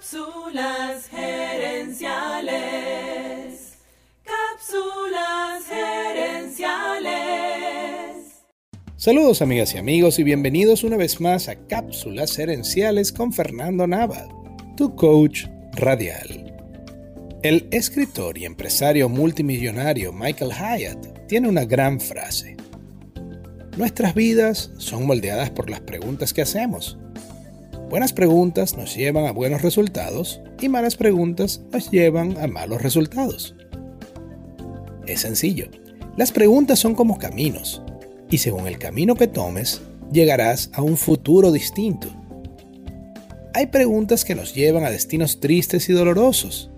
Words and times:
Cápsulas 0.00 1.08
gerenciales. 1.10 2.08
Cápsulas 4.24 5.66
gerenciales. 5.68 7.10
Saludos 8.96 9.42
amigas 9.42 9.74
y 9.74 9.78
amigos 9.78 10.18
y 10.18 10.22
bienvenidos 10.22 10.84
una 10.84 10.96
vez 10.96 11.20
más 11.20 11.48
a 11.48 11.66
Cápsulas 11.66 12.34
gerenciales 12.34 13.12
con 13.12 13.34
Fernando 13.34 13.86
Nava, 13.86 14.26
tu 14.74 14.96
coach 14.96 15.44
radial. 15.72 16.50
El 17.42 17.68
escritor 17.70 18.38
y 18.38 18.46
empresario 18.46 19.10
multimillonario 19.10 20.14
Michael 20.14 20.52
Hyatt 20.52 21.26
tiene 21.26 21.46
una 21.46 21.66
gran 21.66 22.00
frase. 22.00 22.56
Nuestras 23.76 24.14
vidas 24.14 24.70
son 24.78 25.06
moldeadas 25.06 25.50
por 25.50 25.68
las 25.68 25.82
preguntas 25.82 26.32
que 26.32 26.40
hacemos 26.40 26.96
Buenas 27.90 28.12
preguntas 28.12 28.76
nos 28.76 28.94
llevan 28.94 29.26
a 29.26 29.32
buenos 29.32 29.62
resultados 29.62 30.40
y 30.60 30.68
malas 30.68 30.94
preguntas 30.94 31.60
nos 31.72 31.90
llevan 31.90 32.38
a 32.38 32.46
malos 32.46 32.82
resultados. 32.82 33.56
Es 35.08 35.22
sencillo. 35.22 35.66
Las 36.16 36.30
preguntas 36.30 36.78
son 36.78 36.94
como 36.94 37.18
caminos 37.18 37.82
y 38.30 38.38
según 38.38 38.68
el 38.68 38.78
camino 38.78 39.16
que 39.16 39.26
tomes, 39.26 39.82
llegarás 40.12 40.70
a 40.72 40.82
un 40.82 40.96
futuro 40.96 41.50
distinto. 41.50 42.06
Hay 43.54 43.66
preguntas 43.66 44.24
que 44.24 44.36
nos 44.36 44.54
llevan 44.54 44.84
a 44.84 44.90
destinos 44.90 45.40
tristes 45.40 45.88
y 45.88 45.92
dolorosos. 45.92 46.70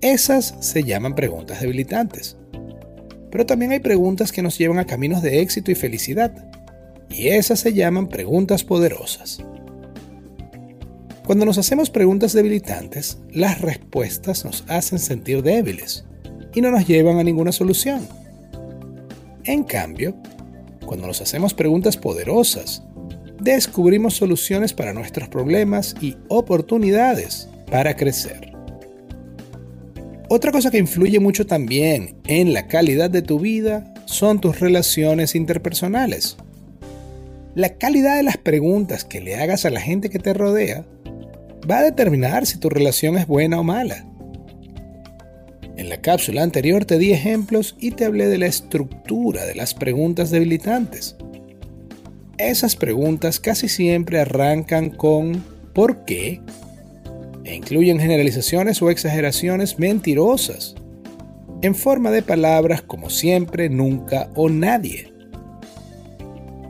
Esas 0.00 0.54
se 0.60 0.82
llaman 0.82 1.14
preguntas 1.14 1.60
debilitantes. 1.60 2.38
Pero 3.30 3.44
también 3.44 3.72
hay 3.72 3.80
preguntas 3.80 4.32
que 4.32 4.40
nos 4.40 4.56
llevan 4.56 4.78
a 4.78 4.86
caminos 4.86 5.20
de 5.20 5.42
éxito 5.42 5.70
y 5.70 5.74
felicidad. 5.74 6.50
Y 7.10 7.28
esas 7.28 7.60
se 7.60 7.74
llaman 7.74 8.08
preguntas 8.08 8.64
poderosas. 8.64 9.42
Cuando 11.28 11.44
nos 11.44 11.58
hacemos 11.58 11.90
preguntas 11.90 12.32
debilitantes, 12.32 13.18
las 13.30 13.60
respuestas 13.60 14.46
nos 14.46 14.64
hacen 14.66 14.98
sentir 14.98 15.42
débiles 15.42 16.06
y 16.54 16.62
no 16.62 16.70
nos 16.70 16.86
llevan 16.86 17.18
a 17.18 17.22
ninguna 17.22 17.52
solución. 17.52 18.00
En 19.44 19.62
cambio, 19.62 20.16
cuando 20.86 21.06
nos 21.06 21.20
hacemos 21.20 21.52
preguntas 21.52 21.98
poderosas, 21.98 22.82
descubrimos 23.42 24.14
soluciones 24.14 24.72
para 24.72 24.94
nuestros 24.94 25.28
problemas 25.28 25.94
y 26.00 26.16
oportunidades 26.28 27.50
para 27.70 27.94
crecer. 27.94 28.54
Otra 30.30 30.50
cosa 30.50 30.70
que 30.70 30.78
influye 30.78 31.20
mucho 31.20 31.46
también 31.46 32.16
en 32.24 32.54
la 32.54 32.68
calidad 32.68 33.10
de 33.10 33.20
tu 33.20 33.38
vida 33.38 33.92
son 34.06 34.40
tus 34.40 34.60
relaciones 34.60 35.34
interpersonales. 35.34 36.38
La 37.54 37.76
calidad 37.76 38.16
de 38.16 38.22
las 38.22 38.38
preguntas 38.38 39.04
que 39.04 39.20
le 39.20 39.36
hagas 39.36 39.66
a 39.66 39.70
la 39.70 39.82
gente 39.82 40.08
que 40.08 40.20
te 40.20 40.32
rodea 40.32 40.86
va 41.68 41.78
a 41.78 41.82
determinar 41.82 42.46
si 42.46 42.58
tu 42.58 42.68
relación 42.68 43.16
es 43.16 43.26
buena 43.26 43.60
o 43.60 43.64
mala. 43.64 44.04
En 45.76 45.88
la 45.88 46.00
cápsula 46.00 46.42
anterior 46.42 46.84
te 46.84 46.98
di 46.98 47.12
ejemplos 47.12 47.76
y 47.78 47.92
te 47.92 48.04
hablé 48.04 48.26
de 48.26 48.38
la 48.38 48.46
estructura 48.46 49.44
de 49.44 49.54
las 49.54 49.74
preguntas 49.74 50.30
debilitantes. 50.30 51.16
Esas 52.36 52.76
preguntas 52.76 53.38
casi 53.38 53.68
siempre 53.68 54.20
arrancan 54.20 54.90
con 54.90 55.44
¿por 55.72 56.04
qué? 56.04 56.40
e 57.44 57.54
incluyen 57.54 57.98
generalizaciones 57.98 58.82
o 58.82 58.90
exageraciones 58.90 59.78
mentirosas, 59.78 60.74
en 61.62 61.74
forma 61.74 62.10
de 62.10 62.22
palabras 62.22 62.82
como 62.82 63.08
siempre, 63.08 63.70
nunca 63.70 64.30
o 64.34 64.50
nadie. 64.50 65.17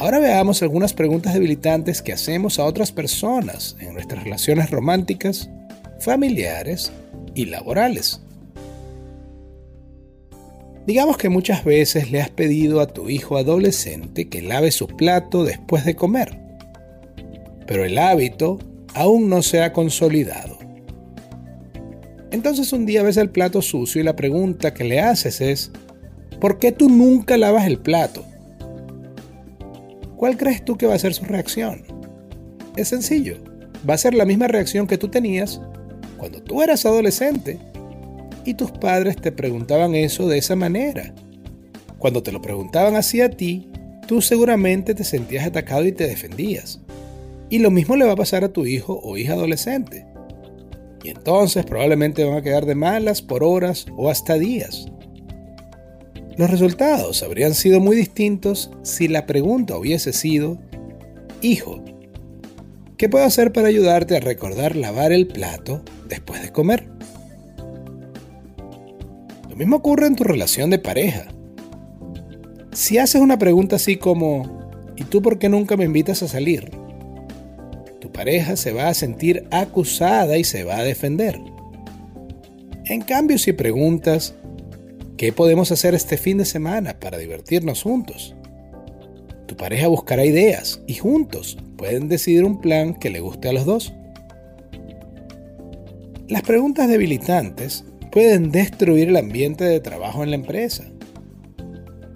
Ahora 0.00 0.18
veamos 0.18 0.62
algunas 0.62 0.94
preguntas 0.94 1.34
debilitantes 1.34 2.00
que 2.00 2.14
hacemos 2.14 2.58
a 2.58 2.64
otras 2.64 2.90
personas 2.90 3.76
en 3.80 3.92
nuestras 3.92 4.24
relaciones 4.24 4.70
románticas, 4.70 5.50
familiares 5.98 6.90
y 7.34 7.44
laborales. 7.44 8.22
Digamos 10.86 11.18
que 11.18 11.28
muchas 11.28 11.66
veces 11.66 12.10
le 12.10 12.22
has 12.22 12.30
pedido 12.30 12.80
a 12.80 12.86
tu 12.86 13.10
hijo 13.10 13.36
adolescente 13.36 14.30
que 14.30 14.40
lave 14.40 14.70
su 14.70 14.86
plato 14.86 15.44
después 15.44 15.84
de 15.84 15.94
comer, 15.94 16.40
pero 17.66 17.84
el 17.84 17.98
hábito 17.98 18.58
aún 18.94 19.28
no 19.28 19.42
se 19.42 19.62
ha 19.62 19.74
consolidado. 19.74 20.58
Entonces 22.30 22.72
un 22.72 22.86
día 22.86 23.02
ves 23.02 23.18
el 23.18 23.28
plato 23.28 23.60
sucio 23.60 24.00
y 24.00 24.04
la 24.04 24.16
pregunta 24.16 24.72
que 24.72 24.84
le 24.84 25.00
haces 25.00 25.42
es, 25.42 25.70
¿por 26.40 26.58
qué 26.58 26.72
tú 26.72 26.88
nunca 26.88 27.36
lavas 27.36 27.66
el 27.66 27.78
plato? 27.78 28.24
¿Cuál 30.20 30.36
crees 30.36 30.62
tú 30.62 30.76
que 30.76 30.84
va 30.84 30.92
a 30.92 30.98
ser 30.98 31.14
su 31.14 31.24
reacción? 31.24 31.82
Es 32.76 32.88
sencillo, 32.88 33.38
va 33.88 33.94
a 33.94 33.98
ser 33.98 34.12
la 34.12 34.26
misma 34.26 34.48
reacción 34.48 34.86
que 34.86 34.98
tú 34.98 35.08
tenías 35.08 35.62
cuando 36.18 36.42
tú 36.42 36.60
eras 36.62 36.84
adolescente 36.84 37.58
y 38.44 38.52
tus 38.52 38.70
padres 38.70 39.16
te 39.16 39.32
preguntaban 39.32 39.94
eso 39.94 40.28
de 40.28 40.36
esa 40.36 40.56
manera. 40.56 41.14
Cuando 41.96 42.22
te 42.22 42.32
lo 42.32 42.42
preguntaban 42.42 42.96
así 42.96 43.22
a 43.22 43.30
ti, 43.30 43.70
tú 44.06 44.20
seguramente 44.20 44.94
te 44.94 45.04
sentías 45.04 45.46
atacado 45.46 45.86
y 45.86 45.92
te 45.92 46.06
defendías. 46.06 46.80
Y 47.48 47.60
lo 47.60 47.70
mismo 47.70 47.96
le 47.96 48.04
va 48.04 48.12
a 48.12 48.16
pasar 48.16 48.44
a 48.44 48.52
tu 48.52 48.66
hijo 48.66 49.00
o 49.02 49.16
hija 49.16 49.32
adolescente. 49.32 50.04
Y 51.02 51.08
entonces 51.08 51.64
probablemente 51.64 52.24
van 52.24 52.36
a 52.36 52.42
quedar 52.42 52.66
de 52.66 52.74
malas 52.74 53.22
por 53.22 53.42
horas 53.42 53.86
o 53.96 54.10
hasta 54.10 54.34
días. 54.34 54.86
Los 56.40 56.48
resultados 56.48 57.22
habrían 57.22 57.52
sido 57.52 57.80
muy 57.80 57.94
distintos 57.94 58.70
si 58.82 59.08
la 59.08 59.26
pregunta 59.26 59.76
hubiese 59.76 60.14
sido, 60.14 60.56
Hijo, 61.42 61.84
¿qué 62.96 63.10
puedo 63.10 63.26
hacer 63.26 63.52
para 63.52 63.68
ayudarte 63.68 64.16
a 64.16 64.20
recordar 64.20 64.74
lavar 64.74 65.12
el 65.12 65.26
plato 65.26 65.82
después 66.08 66.40
de 66.40 66.50
comer? 66.50 66.88
Lo 69.50 69.54
mismo 69.54 69.76
ocurre 69.76 70.06
en 70.06 70.16
tu 70.16 70.24
relación 70.24 70.70
de 70.70 70.78
pareja. 70.78 71.26
Si 72.72 72.96
haces 72.96 73.20
una 73.20 73.38
pregunta 73.38 73.76
así 73.76 73.98
como, 73.98 74.72
¿y 74.96 75.04
tú 75.04 75.20
por 75.20 75.38
qué 75.38 75.50
nunca 75.50 75.76
me 75.76 75.84
invitas 75.84 76.22
a 76.22 76.28
salir? 76.28 76.70
Tu 78.00 78.10
pareja 78.10 78.56
se 78.56 78.72
va 78.72 78.88
a 78.88 78.94
sentir 78.94 79.46
acusada 79.50 80.38
y 80.38 80.44
se 80.44 80.64
va 80.64 80.78
a 80.78 80.84
defender. 80.84 81.38
En 82.86 83.02
cambio, 83.02 83.36
si 83.36 83.52
preguntas, 83.52 84.34
¿Qué 85.20 85.34
podemos 85.34 85.70
hacer 85.70 85.94
este 85.94 86.16
fin 86.16 86.38
de 86.38 86.46
semana 86.46 86.98
para 86.98 87.18
divertirnos 87.18 87.82
juntos? 87.82 88.34
Tu 89.44 89.54
pareja 89.54 89.86
buscará 89.86 90.24
ideas 90.24 90.80
y 90.86 90.94
juntos 90.94 91.58
pueden 91.76 92.08
decidir 92.08 92.42
un 92.42 92.58
plan 92.58 92.94
que 92.94 93.10
le 93.10 93.20
guste 93.20 93.50
a 93.50 93.52
los 93.52 93.66
dos. 93.66 93.92
Las 96.26 96.40
preguntas 96.40 96.88
debilitantes 96.88 97.84
pueden 98.10 98.50
destruir 98.50 99.10
el 99.10 99.16
ambiente 99.18 99.64
de 99.64 99.80
trabajo 99.80 100.24
en 100.24 100.30
la 100.30 100.36
empresa. 100.36 100.90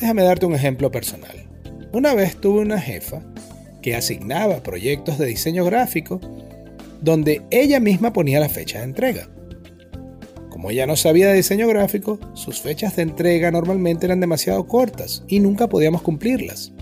Déjame 0.00 0.24
darte 0.24 0.46
un 0.46 0.56
ejemplo 0.56 0.90
personal. 0.90 1.46
Una 1.92 2.14
vez 2.14 2.34
tuve 2.34 2.62
una 2.62 2.80
jefa 2.80 3.22
que 3.80 3.94
asignaba 3.94 4.64
proyectos 4.64 5.18
de 5.18 5.26
diseño 5.26 5.64
gráfico 5.64 6.20
donde 7.00 7.42
ella 7.52 7.78
misma 7.78 8.12
ponía 8.12 8.40
la 8.40 8.48
fecha 8.48 8.78
de 8.78 8.86
entrega. 8.86 9.28
Como 10.58 10.70
ella 10.70 10.88
no 10.88 10.96
sabía 10.96 11.28
de 11.28 11.36
diseño 11.36 11.68
gráfico, 11.68 12.18
sus 12.34 12.60
fechas 12.60 12.96
de 12.96 13.02
entrega 13.02 13.52
normalmente 13.52 14.06
eran 14.06 14.18
demasiado 14.18 14.66
cortas 14.66 15.22
y 15.28 15.38
nunca 15.38 15.68
podíamos 15.68 16.02
cumplirlas. 16.02 16.72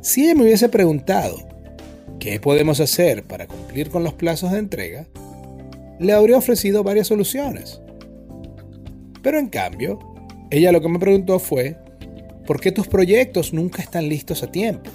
Si 0.00 0.24
ella 0.24 0.34
me 0.34 0.42
hubiese 0.42 0.68
preguntado 0.68 1.36
qué 2.18 2.40
podemos 2.40 2.80
hacer 2.80 3.22
para 3.22 3.46
cumplir 3.46 3.88
con 3.88 4.02
los 4.02 4.14
plazos 4.14 4.50
de 4.50 4.58
entrega, 4.58 5.06
le 6.00 6.12
habría 6.12 6.38
ofrecido 6.38 6.82
varias 6.82 7.06
soluciones. 7.06 7.80
Pero 9.22 9.38
en 9.38 9.46
cambio, 9.46 10.00
ella 10.50 10.72
lo 10.72 10.80
que 10.80 10.88
me 10.88 10.98
preguntó 10.98 11.38
fue, 11.38 11.76
¿por 12.48 12.60
qué 12.60 12.72
tus 12.72 12.88
proyectos 12.88 13.52
nunca 13.52 13.80
están 13.80 14.08
listos 14.08 14.42
a 14.42 14.50
tiempo? 14.50 14.90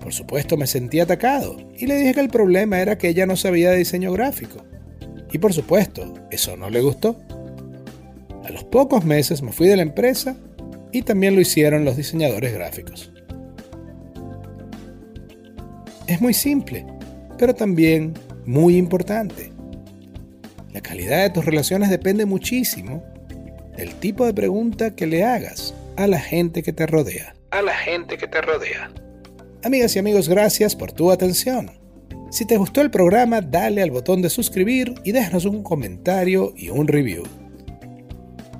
Por 0.00 0.12
supuesto 0.12 0.58
me 0.58 0.66
sentí 0.66 1.00
atacado 1.00 1.56
y 1.74 1.86
le 1.86 1.96
dije 1.96 2.12
que 2.12 2.20
el 2.20 2.28
problema 2.28 2.78
era 2.78 2.98
que 2.98 3.08
ella 3.08 3.24
no 3.24 3.36
sabía 3.36 3.70
de 3.70 3.78
diseño 3.78 4.12
gráfico 4.12 4.66
y 5.32 5.38
por 5.38 5.52
supuesto, 5.52 6.12
eso 6.30 6.56
no 6.56 6.68
le 6.70 6.82
gustó. 6.82 7.16
A 8.44 8.50
los 8.50 8.64
pocos 8.64 9.04
meses 9.04 9.42
me 9.42 9.52
fui 9.52 9.66
de 9.66 9.76
la 9.76 9.82
empresa 9.82 10.36
y 10.92 11.02
también 11.02 11.34
lo 11.34 11.40
hicieron 11.40 11.84
los 11.84 11.96
diseñadores 11.96 12.52
gráficos. 12.52 13.10
Es 16.06 16.20
muy 16.20 16.34
simple, 16.34 16.84
pero 17.38 17.54
también 17.54 18.12
muy 18.44 18.76
importante. 18.76 19.50
La 20.72 20.80
calidad 20.80 21.22
de 21.22 21.30
tus 21.30 21.44
relaciones 21.44 21.88
depende 21.88 22.26
muchísimo 22.26 23.02
del 23.76 23.94
tipo 23.94 24.26
de 24.26 24.34
pregunta 24.34 24.94
que 24.94 25.06
le 25.06 25.24
hagas 25.24 25.74
a 25.96 26.06
la 26.06 26.20
gente 26.20 26.62
que 26.62 26.72
te 26.72 26.86
rodea. 26.86 27.34
A 27.50 27.62
la 27.62 27.74
gente 27.74 28.18
que 28.18 28.26
te 28.26 28.40
rodea. 28.40 28.90
Amigas 29.62 29.94
y 29.96 29.98
amigos, 29.98 30.28
gracias 30.28 30.74
por 30.74 30.92
tu 30.92 31.10
atención. 31.10 31.81
Si 32.30 32.44
te 32.44 32.56
gustó 32.56 32.80
el 32.80 32.90
programa, 32.90 33.40
dale 33.40 33.82
al 33.82 33.90
botón 33.90 34.22
de 34.22 34.30
suscribir 34.30 34.94
y 35.04 35.12
déjanos 35.12 35.44
un 35.44 35.62
comentario 35.62 36.52
y 36.56 36.70
un 36.70 36.88
review. 36.88 37.24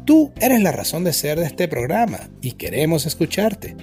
Tú 0.05 0.33
eres 0.41 0.61
la 0.61 0.73
razón 0.73 1.05
de 1.05 1.13
ser 1.13 1.39
de 1.39 1.47
este 1.47 1.69
programa 1.69 2.29
y 2.41 2.53
queremos 2.53 3.07
escucharte. 3.07 3.77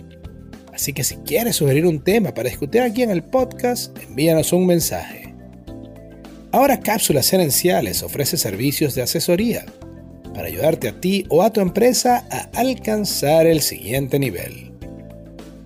Así 0.73 0.93
que 0.93 1.03
si 1.03 1.15
quieres 1.17 1.57
sugerir 1.57 1.85
un 1.85 2.03
tema 2.03 2.33
para 2.33 2.49
discutir 2.49 2.81
aquí 2.81 3.03
en 3.03 3.09
el 3.09 3.23
podcast, 3.23 3.97
envíanos 4.03 4.53
un 4.53 4.65
mensaje. 4.65 5.33
Ahora 6.51 6.79
Cápsulas 6.79 7.31
Herenciales 7.31 8.01
ofrece 8.03 8.37
servicios 8.37 8.95
de 8.95 9.03
asesoría 9.03 9.65
para 10.33 10.47
ayudarte 10.47 10.87
a 10.87 10.99
ti 10.99 11.25
o 11.29 11.43
a 11.43 11.51
tu 11.51 11.61
empresa 11.61 12.25
a 12.31 12.49
alcanzar 12.59 13.45
el 13.47 13.61
siguiente 13.61 14.19
nivel. 14.19 14.71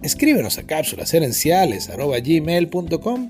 Escríbenos 0.01 0.57
a 0.57 0.63
cápsulasherenciales.gmail.com 0.63 3.29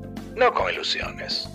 No 0.35 0.53
con 0.53 0.71
ilusiones. 0.71 1.49